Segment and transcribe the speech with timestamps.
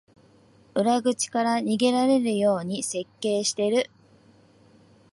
[0.73, 3.91] 裏口から逃げられるように設計してる